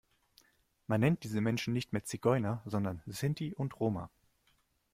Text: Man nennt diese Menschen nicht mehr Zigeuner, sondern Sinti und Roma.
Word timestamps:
Man 0.87 0.99
nennt 1.01 1.23
diese 1.23 1.41
Menschen 1.41 1.73
nicht 1.75 1.93
mehr 1.93 2.03
Zigeuner, 2.03 2.63
sondern 2.65 3.03
Sinti 3.05 3.53
und 3.53 3.79
Roma. 3.79 4.09